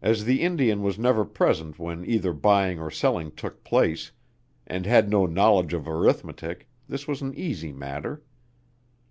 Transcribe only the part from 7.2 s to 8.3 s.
an easy matter.